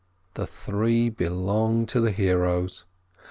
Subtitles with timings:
[0.33, 2.85] The three belong to the heroes.